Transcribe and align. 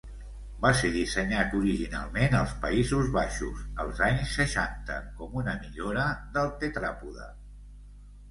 Va 0.61 0.69
ser 0.77 0.89
dissenyat 0.93 1.51
originalment 1.57 2.37
als 2.37 2.55
Països 2.63 3.11
Baixos 3.17 3.61
als 3.83 4.01
anys 4.07 4.33
seixanta, 4.39 4.97
com 5.19 5.37
una 5.43 5.55
millora 5.67 6.07
del 6.39 6.51
tetràpode. 6.65 7.29